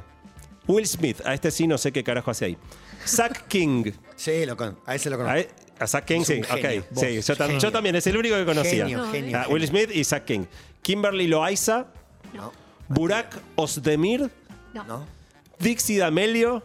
[0.67, 2.57] Will Smith, a este sí no sé qué carajo hace ahí.
[3.05, 5.39] Zack King, Sí, lo con- a ese lo conozco.
[5.79, 6.81] a, a Zack King, Es sí, un genio.
[6.81, 6.87] ok.
[6.91, 7.59] Vos, Sí, yo, tam- genio.
[7.61, 8.85] yo también, es el único que conocía.
[8.85, 9.03] Genio.
[9.05, 9.39] Ah, genio.
[9.49, 10.45] Will Smith y Zack King.
[10.81, 11.87] Kimberly Loaiza,
[12.33, 12.51] No.
[12.89, 14.29] Burak Osdemir,
[14.73, 14.83] No.
[14.83, 15.07] ¿No?
[15.59, 16.63] Dixie D'Amelio,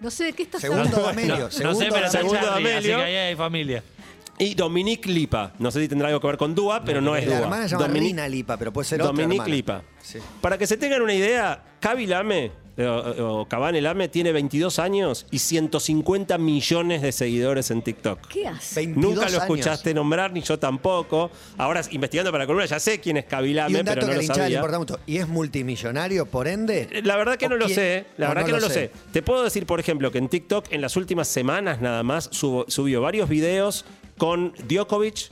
[0.00, 1.06] No sé de qué estás Segundo hablando.
[1.06, 1.36] D'Amelio.
[1.36, 2.18] No, no segundo sé, pero está.
[2.18, 2.96] Segundo Charlie, así D'Amelio.
[2.98, 3.82] que ahí hay familia.
[4.40, 5.52] Y Dominique Lipa.
[5.58, 7.44] No sé si tendrá algo que ver con Dua, pero no, es La Dua.
[7.44, 9.54] hermana se llama Dominique- Rina Lipa, pero puede ser otra Dominique hermana.
[9.54, 9.82] Lipa.
[10.02, 10.18] Sí.
[10.40, 14.78] Para que se tengan una idea, Kaby Lame, eh, o, o Cabane Lame, tiene 22
[14.78, 18.26] años y 150 millones de seguidores en TikTok.
[18.28, 18.76] ¿Qué hace?
[18.76, 19.42] 22 Nunca lo años.
[19.42, 21.30] escuchaste nombrar, ni yo tampoco.
[21.58, 24.00] Ahora, investigando para la columna, ya sé quién es Kaby Y Lame, un dato pero
[24.00, 24.56] no que a la lo hinchada le sabía.
[24.58, 24.98] importa mucho.
[25.06, 26.88] ¿Y es multimillonario, por ende?
[26.90, 27.74] Eh, La verdad que ¿O no lo quién?
[27.76, 28.06] sé.
[28.16, 28.90] La verdad no que no lo lo sé.
[29.12, 32.64] Te puedo decir, por ejemplo, que en TikTok en las últimas semanas nada más subo-
[32.68, 33.84] subió varios videos
[34.20, 35.30] con Djokovic,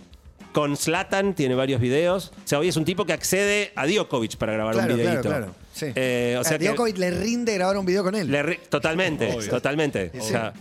[0.53, 2.33] con Zlatan, tiene varios videos.
[2.43, 5.11] O sea, hoy es un tipo que accede a Djokovic para grabar Claro, un claro,
[5.21, 5.29] videito.
[5.29, 5.55] claro.
[5.75, 5.87] Sí.
[5.95, 8.31] Eh, o sea a que- Djokovic le rinde grabar un video con él.
[8.33, 9.51] le totalmente, Obvio.
[9.51, 10.11] totalmente.
[10.15, 10.55] Sí, O sea,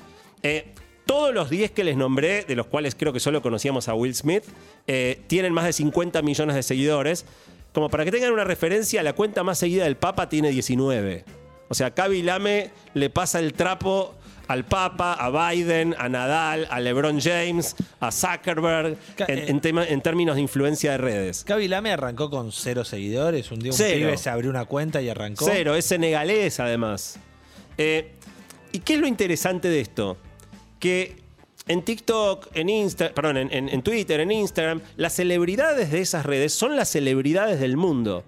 [0.43, 0.73] eh,
[1.05, 4.13] todos los 10 que les nombré, de los cuales creo que solo conocíamos a Will
[4.13, 4.43] Smith,
[4.87, 7.25] eh, tienen más de 50 millones de seguidores.
[7.73, 11.23] Como para que tengan una referencia, la cuenta más seguida del Papa tiene 19.
[11.69, 14.15] O sea, Kaby Lame le pasa el trapo
[14.47, 19.85] al Papa, a Biden, a Nadal, a LeBron James, a Zuckerberg, en, eh, en tema-
[19.85, 21.43] en términos de influencia de redes.
[21.43, 23.51] Kaby Lame arrancó con cero seguidores.
[23.51, 23.97] Un día un Cero.
[24.07, 25.45] pibe se abrió una cuenta y arrancó.
[25.45, 27.19] Cero, es senegalés además.
[27.77, 28.11] Eh,
[28.71, 30.17] ¿Y qué es lo interesante de esto?
[30.79, 31.15] Que
[31.67, 36.25] en TikTok, en Insta, perdón, en, en- en Twitter, en Instagram, las celebridades de esas
[36.25, 38.23] redes son las celebridades del mundo.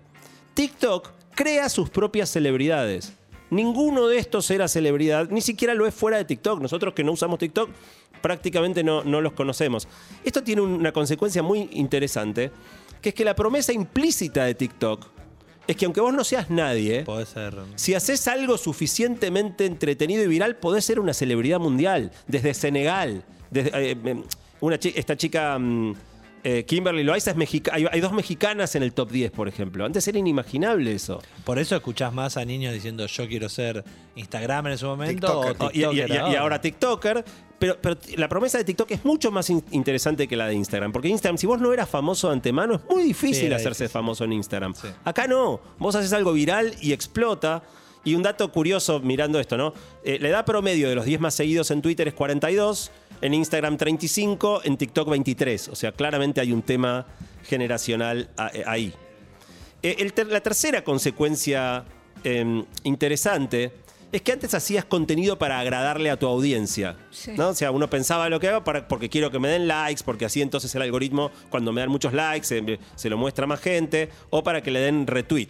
[0.54, 3.14] TikTok crea sus propias celebridades.
[3.52, 6.62] Ninguno de estos era celebridad, ni siquiera lo es fuera de TikTok.
[6.62, 7.70] Nosotros que no usamos TikTok
[8.22, 9.88] prácticamente no, no los conocemos.
[10.24, 12.52] Esto tiene una consecuencia muy interesante,
[13.02, 15.08] que es que la promesa implícita de TikTok
[15.70, 17.54] es que aunque vos no seas nadie, ser.
[17.76, 22.12] si haces algo suficientemente entretenido y viral, podés ser una celebridad mundial.
[22.26, 23.24] Desde Senegal.
[23.52, 24.24] Desde, eh, eh,
[24.62, 25.94] una esta chica, mm,
[26.44, 29.86] eh, Kimberly Loaiza, es mexica hay, hay dos mexicanas en el top 10, por ejemplo.
[29.86, 31.22] Antes era inimaginable eso.
[31.44, 33.84] Por eso escuchás más a niños diciendo yo quiero ser
[34.16, 35.68] Instagram en su momento TikToker.
[35.68, 37.26] o y, y- y- TikToker y ahora TikToker.
[37.60, 40.94] Pero, pero la promesa de TikTok es mucho más in- interesante que la de Instagram.
[40.94, 43.90] Porque Instagram, si vos no eras famoso de antemano, es muy difícil Sí, hacerse difícil.
[43.90, 44.74] famoso en Instagram.
[44.76, 44.88] Sí.
[45.04, 45.60] Acá no.
[45.78, 47.62] Vos haces algo viral y explota.
[48.06, 49.74] Y un dato curioso mirando esto, ¿no?
[50.04, 53.76] Eh, la edad promedio de los 10 más seguidos en Twitter es 42, en Instagram
[53.78, 55.68] 35, en TikTok 23.
[55.68, 57.06] O sea, claramente hay un tema
[57.46, 58.94] generacional eh, ahí.
[59.84, 61.84] Eh, el ter- la tercera consecuencia
[62.24, 63.72] eh, interesante
[64.12, 66.98] es que antes hacías contenido para agradarle a tu audiencia.
[67.12, 67.34] Sí.
[67.38, 67.50] ¿no?
[67.50, 70.26] O sea, uno pensaba lo que hago para, porque quiero que me den likes, porque
[70.26, 73.60] así entonces el algoritmo, cuando me dan muchos likes, se, se lo muestra a más
[73.60, 75.50] gente, o para que le den retweet.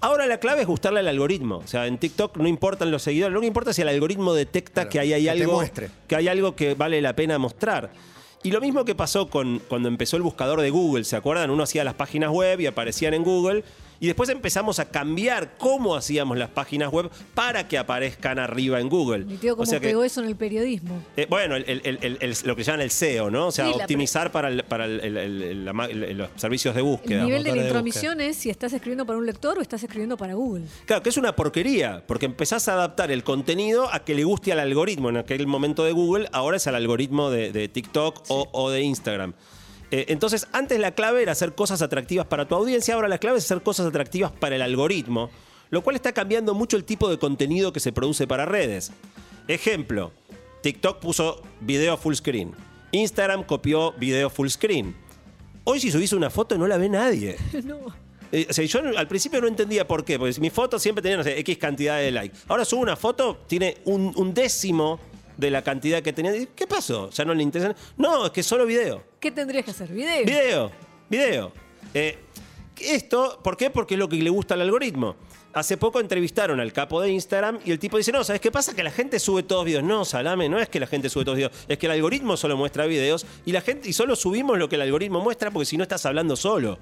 [0.00, 1.58] Ahora la clave es gustarle al algoritmo.
[1.58, 4.34] O sea, en TikTok no importan los seguidores, lo que importa es si el algoritmo
[4.34, 5.62] detecta Claro, que ahí hay que algo
[6.06, 7.90] que hay algo que vale la pena mostrar.
[8.42, 11.50] Y lo mismo que pasó con cuando empezó el buscador de Google, ¿se acuerdan?
[11.50, 13.64] Uno hacía las páginas web y aparecían en Google.
[14.00, 18.88] Y después empezamos a cambiar cómo hacíamos las páginas web para que aparezcan arriba en
[18.88, 19.24] Google.
[19.24, 21.02] Mi tío, O cómo que- pegó eso en el periodismo.
[21.16, 23.48] eh, bueno, el- el- el- el- el- lo que llaman el SEO, ¿no?
[23.48, 26.74] O sea, Sí, optimizar para, el- para el- el- el- la ma- el- los servicios
[26.76, 27.24] de El búsqueda.
[27.24, 30.16] nivel de la de intromisión es si estás escribiendo para un lector o estás escribiendo
[30.16, 30.64] para Google.
[30.86, 34.52] Claro, que es una porquería, porque empezás a adaptar el contenido a que le guste
[34.52, 35.08] al algoritmo.
[35.08, 38.82] En aquel momento de Google, ahora es al algoritmo de, de TikTok o, o de
[38.82, 39.34] Instagram.
[39.90, 43.38] Eh, entonces, antes la clave era hacer cosas atractivas para tu audiencia, ahora la clave
[43.38, 45.30] es hacer cosas atractivas para el algoritmo,
[45.70, 48.92] lo cual está cambiando mucho el tipo de contenido que se produce para redes.
[49.46, 50.12] Ejemplo,
[50.62, 52.52] TikTok puso video full screen,
[52.92, 54.94] Instagram copió video full screen.
[55.64, 57.36] Hoy si subís una foto no la ve nadie.
[57.64, 57.78] no.
[58.30, 61.16] Eh, o sea, yo al principio no entendía por qué, porque mi foto siempre tenía,
[61.16, 62.36] no sé, X cantidad de likes.
[62.48, 65.00] Ahora subo una foto, tiene un, un décimo
[65.38, 66.32] de la cantidad que tenía.
[66.54, 67.08] ¿Qué pasó?
[67.10, 67.74] ¿Ya no le interesa?
[67.96, 69.02] No, es que solo video.
[69.20, 69.92] ¿Qué tendrías que hacer?
[69.92, 70.24] ¿Video?
[70.24, 70.72] Video,
[71.08, 71.52] video.
[71.92, 72.18] Eh,
[72.80, 73.68] esto, ¿por qué?
[73.68, 75.16] Porque es lo que le gusta al algoritmo.
[75.54, 78.74] Hace poco entrevistaron al capo de Instagram y el tipo dice, no, ¿sabes qué pasa?
[78.76, 79.82] Que la gente sube todos videos.
[79.82, 82.56] No, Salame, no es que la gente sube todos videos, es que el algoritmo solo
[82.56, 85.76] muestra videos y la gente y solo subimos lo que el algoritmo muestra porque si
[85.76, 86.78] no estás hablando solo.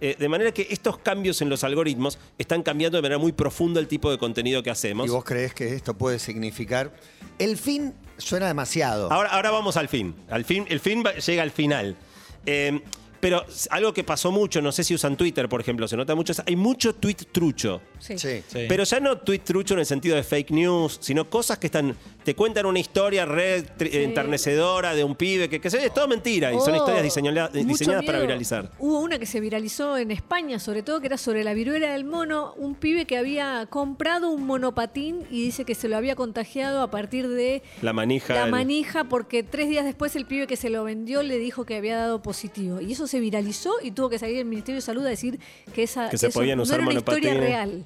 [0.00, 3.80] Eh, de manera que estos cambios en los algoritmos están cambiando de manera muy profunda
[3.80, 5.06] el tipo de contenido que hacemos.
[5.06, 6.92] ¿Y vos crees que esto puede significar?
[7.38, 9.10] El fin suena demasiado.
[9.10, 10.14] Ahora, ahora vamos al fin.
[10.28, 11.96] Al fin el fin va- llega al final.
[12.46, 12.80] Eh,
[13.22, 16.32] pero algo que pasó mucho, no sé si usan Twitter, por ejemplo, se nota mucho,
[16.32, 17.80] es- hay mucho tweet trucho.
[18.00, 18.18] Sí.
[18.18, 18.42] Sí.
[18.48, 18.64] Sí.
[18.68, 21.94] Pero ya no tweet trucho en el sentido de fake news, sino cosas que están.
[22.24, 23.98] Te cuentan una historia re tri- Sí.
[23.98, 27.48] enternecedora de un pibe que, que se- es todo mentira y son Oh, historias diseñola-
[27.54, 28.26] mucho diseñadas para miedo.
[28.26, 28.70] viralizar.
[28.80, 32.04] Hubo una que se viralizó en España, sobre todo que era sobre la viruela del
[32.04, 36.82] mono, un pibe que había comprado un monopatín y dice que se lo había contagiado
[36.82, 38.34] a partir de La manija.
[38.34, 41.64] la el- manija porque tres días después el pibe que se lo vendió le dijo
[41.64, 42.80] que había dado positivo.
[42.80, 45.38] Y eso se viralizó y tuvo que salir el Ministerio de Salud a decir
[45.74, 47.84] que esa Que se eso podían no usar era una historia real.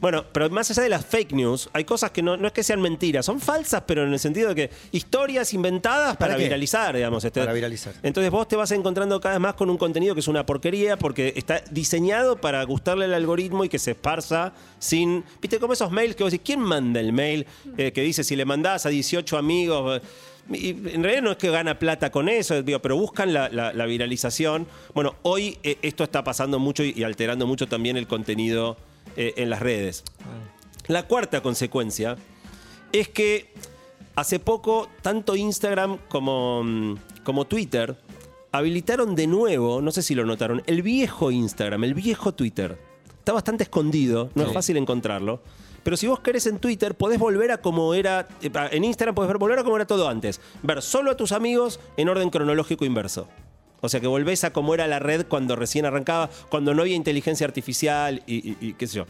[0.00, 2.62] Bueno, pero más allá de las fake news, hay cosas que no, no es que
[2.62, 7.24] sean mentiras, son falsas, pero en el sentido de que historias inventadas para, viralizar, digamos.
[7.24, 7.40] este.
[7.40, 7.94] Para viralizar.
[8.02, 10.96] Entonces vos te vas encontrando cada vez más con un contenido que es una porquería
[10.96, 15.24] porque está diseñado para gustarle al algoritmo y que se esparza sin...
[15.42, 15.58] ¿Viste?
[15.58, 18.44] Como esos mails que vos decís, ¿quién manda el mail eh, que dice si le
[18.44, 20.00] mandás a 18 amigos?
[20.50, 23.72] Y en realidad no es que gana plata con eso, digo, pero buscan la, la-
[23.74, 24.66] la viralización.
[24.94, 28.78] Bueno, hoy eh, esto está pasando mucho y, y alterando mucho también el contenido
[29.16, 30.04] eh, en las redes.
[30.86, 32.16] La cuarta consecuencia
[32.92, 33.52] es que
[34.16, 36.94] hace poco tanto Instagram como, mm,
[37.24, 37.96] como Twitter
[38.52, 42.78] habilitaron de nuevo, no sé si lo notaron, el viejo Instagram, el viejo Twitter.
[43.18, 45.42] Está bastante escondido, no es fácil encontrarlo.
[45.84, 48.26] Pero si vos querés en Twitter, podés volver a como era.
[48.42, 50.40] eh, En Instagram podés ver, volver a como era todo antes.
[50.62, 53.28] Ver solo a tus amigos en orden cronológico inverso.
[53.80, 56.96] O sea que volvés a como era la red cuando recién arrancaba, cuando no había
[56.96, 59.06] inteligencia artificial y, y- y qué sé yo.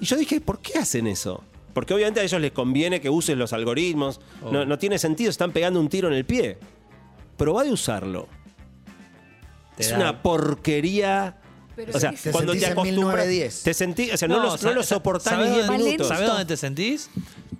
[0.00, 1.42] Y yo dije, ¿por qué hacen eso?
[1.74, 4.20] Porque obviamente a ellos les conviene que uses los algoritmos.
[4.50, 6.58] No, no tiene sentido, están pegando un tiro en el pie.
[7.36, 8.28] Probá de usarlo.
[9.76, 11.36] Te es da- una porquería.
[11.76, 13.26] Pero o sea, cuando Te sentís acostumbras.
[13.26, 13.62] 1910.
[13.62, 15.84] Te sentí, o sea, no, lo, no sa- lo sa- soportás ¿sabés ni 10 dónde-
[15.84, 16.08] minutos.
[16.08, 17.10] ¿Sabés dónde te sentís?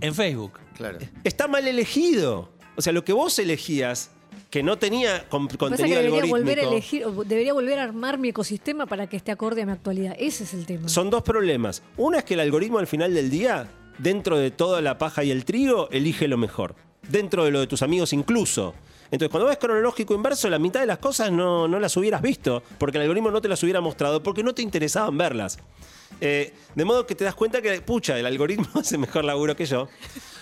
[0.01, 0.59] En Facebook.
[0.77, 0.99] Claro.
[1.23, 2.51] Está mal elegido.
[2.77, 4.11] O sea, lo que vos elegías,
[4.51, 6.37] que no tenía con- contenido debería algorítmico.
[6.37, 9.73] volver a elegir, debería volver a armar mi ecosistema para que esté acorde a mi
[9.73, 10.17] actualidad.
[10.19, 10.89] Ese es el tema.
[10.89, 11.83] Son dos problemas.
[11.97, 15.31] Una es que el algoritmo al final del día, dentro de toda la paja y
[15.31, 16.75] el trigo, elige lo mejor.
[17.09, 18.75] Dentro de lo de tus amigos incluso.
[19.11, 22.63] Entonces, cuando ves cronológico inverso, la mitad de las cosas no, no las hubieras visto,
[22.79, 25.59] porque el algoritmo no te las hubiera mostrado, porque no te interesaban verlas.
[26.21, 29.65] Eh, de modo que te das cuenta que, pucha, el algoritmo hace mejor laburo que
[29.65, 29.89] yo.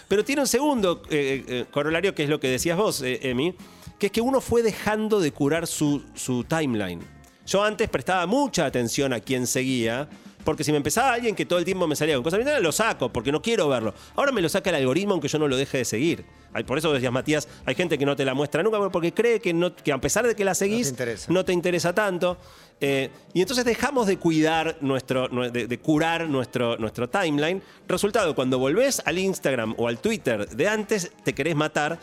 [0.08, 3.54] Pero tiene un segundo eh, eh, corolario, que es lo que decías vos, Emi,
[3.98, 7.00] que es que uno fue dejando de curar su, su timeline.
[7.46, 10.09] Yo antes prestaba mucha atención a quién seguía,
[10.44, 13.12] porque si me empezaba alguien que todo el tiempo me salía con cosas lo saco,
[13.12, 13.94] porque no quiero verlo.
[14.14, 16.24] Ahora me lo saca el algoritmo aunque yo no lo deje de seguir.
[16.66, 19.52] Por eso decías, Matías, hay gente que no te la muestra nunca porque cree que,
[19.52, 21.32] no, que a pesar de que la seguís, interesa.
[21.32, 22.37] no te interesa tanto.
[22.80, 27.62] Eh, y entonces dejamos de cuidar nuestro, nue- de, de curar nuestro, nuestro timeline.
[27.88, 31.98] Resultado, cuando volvés al Instagram o al Twitter de antes, te querés matar.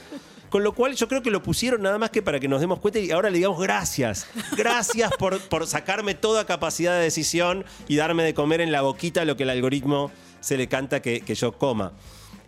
[0.54, 2.78] Con lo cual yo creo que lo pusieron nada más que para que nos demos
[2.78, 4.28] cuenta y ahora le digamos gracias.
[4.56, 9.26] Gracias por, por sacarme toda capacidad de decisión y darme de comer en la boquita
[9.26, 10.12] lo que el algoritmo
[10.42, 11.94] se le canta que, que yo coma.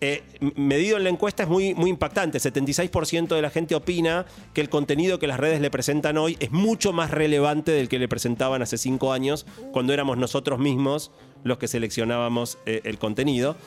[0.02, 0.22] Eh,
[0.56, 2.38] medido en la encuesta es muy, muy impactante.
[2.38, 6.52] 76% de la gente opina que el contenido que las redes le presentan hoy es
[6.52, 11.12] mucho más relevante del que le presentaban hace cinco años, cuando éramos nosotros mismos
[11.44, 13.58] los que seleccionábamos eh, el contenido.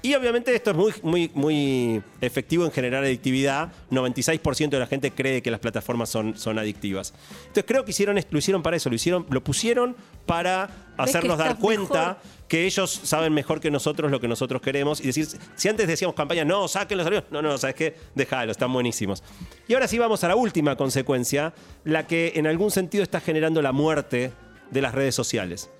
[0.00, 3.72] Y obviamente esto es muy, muy, muy efectivo en generar adictividad.
[3.90, 7.12] 96% de la gente cree que las plataformas son, son adictivas.
[7.40, 11.58] Entonces creo que hicieron, lo hicieron para eso, lo, hicieron, lo pusieron para hacernos dar
[11.58, 12.16] cuenta mejor.
[12.46, 16.14] que ellos saben mejor que nosotros lo que nosotros queremos y decir, si antes decíamos
[16.14, 17.96] campaña, no, saquen los salarios, no, no, ¿sabes qué?
[18.14, 19.24] Déjalo, están buenísimos.
[19.66, 23.62] Y ahora sí vamos a la última consecuencia, la que en algún sentido está generando
[23.62, 24.32] la muerte
[24.70, 25.70] de las redes sociales.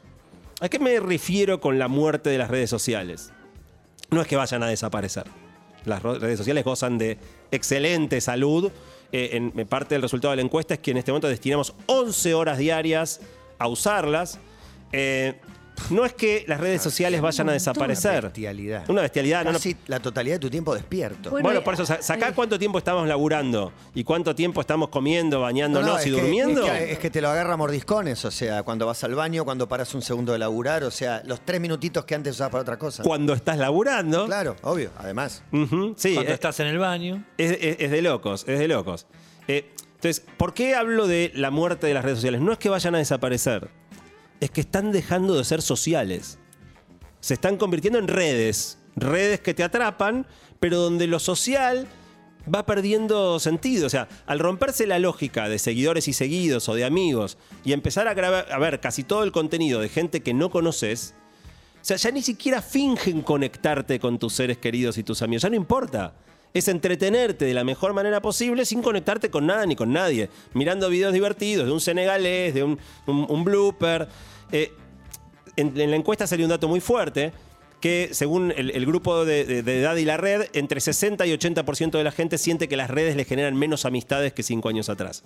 [0.61, 3.33] ¿A qué me refiero con la muerte de las redes sociales?
[4.11, 5.25] No es que vayan a desaparecer.
[5.85, 7.18] Las redes sociales gozan de
[7.51, 8.71] excelente salud.
[9.12, 12.35] Eh, en parte del resultado de la encuesta es que en este momento destinamos 11
[12.35, 13.21] horas diarias
[13.59, 14.38] a usarlas.
[14.92, 15.40] Eh,
[15.91, 18.19] no es que las redes sociales vayan a desaparecer.
[18.19, 18.91] Una bestialidad.
[18.91, 19.45] Una bestialidad.
[19.45, 19.59] no, no.
[19.59, 21.31] Casi la totalidad de tu tiempo despierto.
[21.31, 24.88] Bueno, Bueno, por eso, sa- sacá eh, cuánto tiempo estamos laburando y cuánto tiempo estamos
[24.88, 26.64] comiendo, No, bañándonos no, y que- durmiendo.
[26.67, 29.45] Es que, es que te lo agarra a mordiscones, o sea, cuando vas al baño,
[29.45, 32.62] cuando paras un segundo de laburar, o sea, los tres minutitos que antes usabas para
[32.62, 33.03] otra cosa.
[33.03, 34.27] Cuando estás laburando.
[34.27, 35.43] Claro, obvio, además.
[35.97, 37.25] Sí, Cuando eh, estás en el baño.
[37.38, 39.07] Es, es- es de locos, es de locos.
[39.47, 42.41] Eh, entonces, ¿por qué hablo de la muerte de las redes sociales?
[42.41, 43.69] No es que vayan a desaparecer,
[44.40, 46.38] es que están dejando de ser sociales.
[47.20, 50.27] Se están convirtiendo en redes, redes que te atrapan,
[50.61, 51.88] pero donde lo social
[52.53, 53.87] va perdiendo sentido.
[53.87, 58.09] O sea, al romperse la lógica de seguidores y seguidos o de amigos y empezar
[58.09, 61.14] a, grabar, a ver casi todo el contenido de gente que no conoces,
[61.81, 65.42] o sea, ya ni siquiera fingen conectarte con tus seres queridos y tus amigos.
[65.42, 66.14] Ya no importa.
[66.59, 70.29] Es entretenerte de la mejor manera posible sin conectarte con nada ni con nadie.
[70.55, 74.09] Mirando videos divertidos de un senegalés, de un, un- blooper.
[74.51, 74.73] Eh,
[75.55, 77.33] en, en la encuesta salió un dato muy fuerte
[77.81, 82.05] que según el, grupo de, de- edad y la red, entre 60 y 80% de
[82.05, 85.23] la gente siente que las redes le generan menos amistades que cinco años atrás.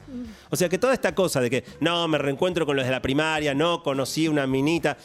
[0.51, 3.01] O sea que toda esta cosa de que no, me reencuentro con los de la
[3.01, 4.99] primaria, no conocí una minita,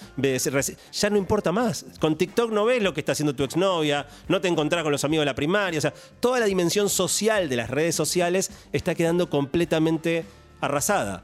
[0.91, 1.85] ya no importa más.
[1.99, 5.03] Con TikTok no ves lo que está haciendo tu exnovia, no te encontrás con los
[5.03, 5.77] amigos de la primaria.
[5.77, 10.25] O sea, toda la dimensión social de las redes sociales está quedando completamente
[10.59, 11.23] arrasada.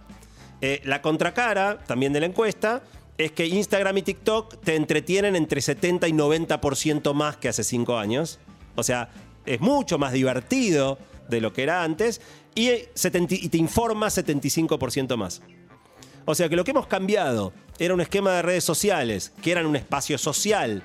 [0.62, 2.84] Eh, la contracara, también de la encuesta,
[3.18, 7.98] es que Instagram y TikTok te entretienen entre 70 y 90% más que hace 5
[7.98, 8.40] años.
[8.76, 9.10] O sea,
[9.46, 10.98] es mucho más divertido
[11.30, 12.22] de lo que era antes
[12.56, 15.42] y, 70 y te informa 75% más.
[16.26, 19.66] O sea que lo que hemos cambiado era un esquema de redes sociales, que eran
[19.66, 20.84] un espacio social,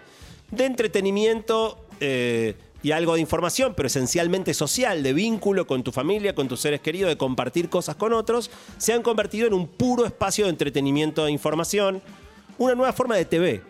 [0.51, 6.35] de entretenimiento eh, y algo de información, pero esencialmente social, de vínculo con tu familia,
[6.35, 10.07] con tus seres queridos, de compartir cosas con otros, se han convertido en un puro
[10.07, 12.03] espacio de entretenimiento e información,
[12.59, 13.63] una nueva forma de TV.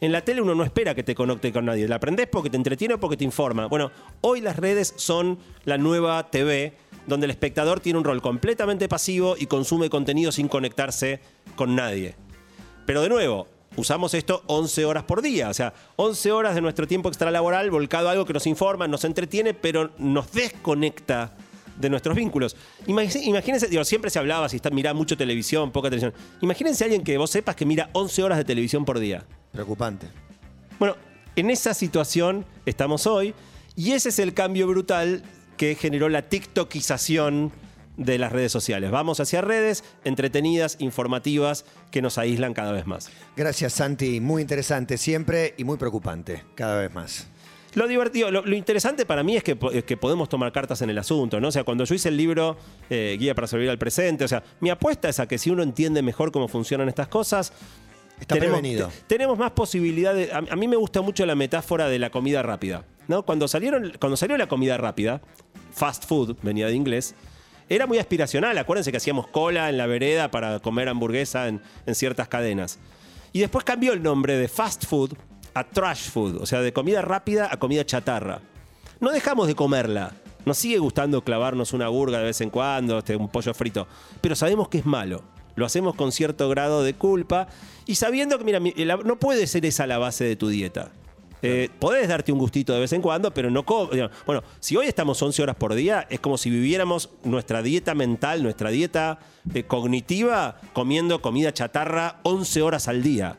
[0.00, 2.56] En la tele uno no espera que te conecte con nadie, la aprendes porque te
[2.56, 3.66] entretiene o porque te informa.
[3.66, 6.74] Bueno, hoy las redes son la nueva TV
[7.06, 11.20] donde el espectador tiene un rol completamente pasivo y consume contenido sin conectarse
[11.56, 12.14] con nadie.
[12.86, 16.86] Pero de nuevo, usamos esto 11 horas por día, o sea, 11 horas de nuestro
[16.86, 21.36] tiempo extralaboral volcado a algo que nos informa, nos entretiene, pero nos desconecta
[21.78, 22.56] de nuestros vínculos.
[22.86, 26.12] Imagínense, digo, siempre se hablaba si está mira mucho televisión, poca televisión.
[26.40, 29.24] Imagínense a alguien que vos sepas que mira 11 horas de televisión por día.
[29.52, 30.08] Preocupante.
[30.78, 30.96] Bueno,
[31.36, 33.34] en esa situación estamos hoy
[33.76, 35.22] y ese es el cambio brutal
[35.56, 37.52] que generó la TikTokización
[37.96, 38.90] de las redes sociales.
[38.90, 43.10] Vamos hacia redes entretenidas, informativas, que nos aíslan cada vez más.
[43.36, 44.20] Gracias, Santi.
[44.20, 47.26] Muy interesante siempre y muy preocupante cada vez más.
[47.74, 50.80] Lo divertido, lo, lo interesante para mí es que, po- es que podemos tomar cartas
[50.82, 51.48] en el asunto, ¿no?
[51.48, 52.56] O sea, cuando yo hice el libro
[52.88, 55.62] eh, Guía para sobrevivir al presente, o sea, mi apuesta es a que si uno
[55.62, 57.52] entiende mejor cómo funcionan estas cosas,
[58.20, 58.88] Está tenemos, prevenido.
[58.88, 60.32] te- tenemos más posibilidad de.
[60.32, 62.84] A, a mí me gusta mucho la metáfora de la comida rápida.
[63.06, 63.22] ¿no?
[63.24, 65.20] Cuando, salieron, cuando salió la comida rápida,
[65.72, 67.14] fast food, venía de inglés,
[67.68, 68.56] era muy aspiracional.
[68.58, 72.78] Acuérdense que hacíamos cola en la vereda para comer hamburguesa en, en ciertas cadenas.
[73.32, 75.12] Y después cambió el nombre de fast food
[75.58, 78.40] a trash food, o sea, de comida rápida a comida chatarra.
[79.00, 80.12] No dejamos de comerla.
[80.44, 83.86] Nos sigue gustando clavarnos una burga de vez en cuando, este, un pollo frito,
[84.20, 85.22] pero sabemos que es malo.
[85.56, 87.48] Lo hacemos con cierto grado de culpa
[87.84, 88.60] y sabiendo que, mira,
[88.96, 90.92] no puede ser esa la base de tu dieta.
[91.42, 93.64] Eh, podés darte un gustito de vez en cuando, pero no...
[94.26, 98.42] Bueno, si hoy estamos 11 horas por día, es como si viviéramos nuestra dieta mental,
[98.42, 99.18] nuestra dieta
[99.54, 103.38] eh, cognitiva, comiendo comida chatarra 11 horas al día.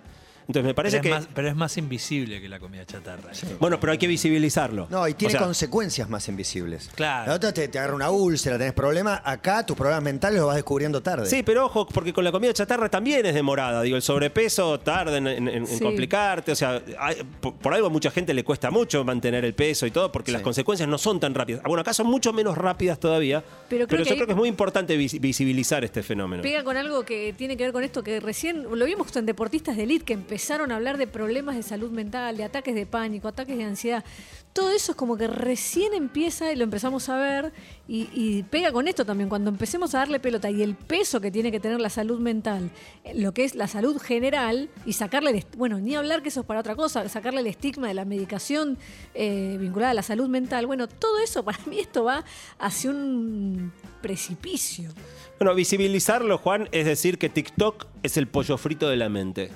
[0.49, 1.09] Entonces me parece pero, que...
[1.09, 3.29] es más, pero es más invisible que la comida chatarra.
[3.59, 4.87] Bueno, pero hay que visibilizarlo.
[4.89, 6.89] No, y tiene O sea, consecuencias más invisibles.
[6.95, 7.29] Claro.
[7.29, 9.21] La otra te, te agarra una úlcera, tenés problemas.
[9.23, 11.27] Acá tus problemas mentales los vas descubriendo tarde.
[11.27, 13.83] Sí, pero ojo, porque con la comida chatarra también es demorada.
[13.83, 15.79] Digo, el sobrepeso tarda en, en- en Sí.
[15.83, 16.51] complicarte.
[16.51, 19.85] O sea, hay- por, por algo a mucha gente le cuesta mucho mantener el peso
[19.85, 21.61] y todo, porque las consecuencias no son tan rápidas.
[21.63, 23.43] Bueno, acá son mucho menos rápidas todavía.
[23.69, 26.41] Pero creo que yo creo que es muy importante vis- visibilizar este fenómeno.
[26.41, 29.77] Pega con algo que tiene que ver con esto que recién lo vimos en deportistas
[29.77, 33.27] de elite que empezaron a hablar de problemas de salud mental, de ataques de pánico,
[33.27, 34.03] ataques de ansiedad.
[34.53, 37.53] Todo eso es como que recién empieza y lo empezamos a ver
[37.87, 39.29] y, pega con esto también.
[39.29, 42.71] Cuando empecemos a darle pelota y el peso que tiene que tener la salud mental,
[43.03, 46.41] eh, lo que es la salud general y sacarle, el bueno, ni hablar que eso
[46.41, 48.77] es para otra cosa, sacarle el estigma de la medicación
[49.13, 50.65] eh, vinculada a la salud mental.
[50.65, 52.25] Bueno, todo eso para mí esto va
[52.57, 53.71] hacia un
[54.01, 54.89] precipicio.
[55.37, 59.51] Bueno, visibilizarlo, Juan, es decir que TikTok es el pollo frito de la mente.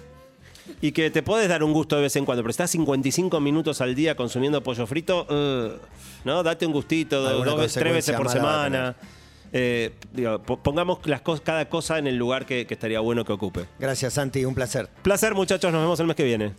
[0.82, 3.82] Y que te puedes dar un gusto de vez en cuando, pero estás 55 minutos
[3.82, 5.80] al día consumiendo pollo frito, ugh,
[6.23, 6.43] ¿no?
[6.43, 8.95] Date un gustito, dos tres veces por semana.
[9.56, 13.34] Eh, digo, pongamos las cos- cada cosa en el lugar que, que estaría bueno que
[13.34, 13.65] ocupe.
[13.78, 14.45] Gracias, Santi.
[14.45, 14.89] Un placer.
[15.04, 16.54] Placer, muchachos, nos vemos el mes que viene.